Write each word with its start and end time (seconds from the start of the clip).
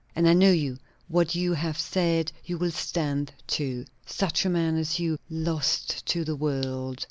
"And 0.15 0.27
I 0.27 0.33
know 0.33 0.49
you; 0.51 0.79
what 1.09 1.35
you 1.35 1.53
have 1.53 1.77
said 1.77 2.31
you 2.43 2.57
will 2.57 2.71
stand 2.71 3.33
to. 3.49 3.85
Such 4.03 4.45
a 4.47 4.49
man 4.49 4.75
as 4.75 4.99
you! 4.99 5.19
lost 5.29 6.07
to 6.07 6.25
the 6.25 6.35
world!" 6.35 6.99